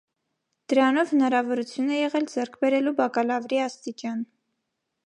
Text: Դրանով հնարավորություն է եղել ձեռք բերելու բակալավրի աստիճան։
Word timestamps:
Դրանով 0.71 1.11
հնարավորություն 1.15 1.91
է 1.99 2.01
եղել 2.01 2.27
ձեռք 2.33 2.59
բերելու 2.65 2.95
բակալավրի 3.03 3.63
աստիճան։ 3.69 4.27